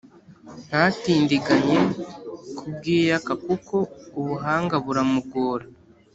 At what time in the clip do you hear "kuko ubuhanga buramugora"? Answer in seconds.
3.45-5.65